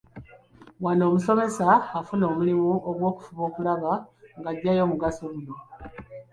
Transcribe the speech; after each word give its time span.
Wano 0.83 1.03
omusomesa 1.09 1.67
afuna 1.99 2.23
omulimu 2.31 2.65
gw’okufuba 2.99 3.41
okulaba 3.49 3.91
ng’aggyayo 4.39 4.81
omugaso 4.85 5.23
guno. 5.33 5.55